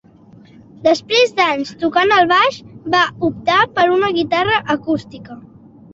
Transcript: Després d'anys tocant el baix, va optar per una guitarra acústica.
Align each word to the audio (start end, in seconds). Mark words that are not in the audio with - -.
Després 0.85 1.33
d'anys 1.39 1.73
tocant 1.83 2.15
el 2.17 2.31
baix, 2.33 2.57
va 2.95 3.03
optar 3.31 3.59
per 3.77 3.87
una 3.99 4.11
guitarra 4.19 4.57
acústica. 4.77 5.39